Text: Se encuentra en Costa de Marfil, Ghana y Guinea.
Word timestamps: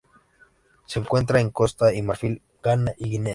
Se 0.87 0.97
encuentra 0.97 1.41
en 1.41 1.51
Costa 1.51 1.85
de 1.85 2.01
Marfil, 2.01 2.41
Ghana 2.63 2.91
y 2.97 3.07
Guinea. 3.09 3.29